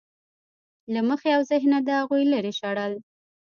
له 0.93 0.99
مخې 1.09 1.29
او 1.37 1.41
ذهنه 1.51 1.77
د 1.83 1.89
هغوی 1.99 2.23
لرې 2.33 2.53
شړل. 2.59 2.93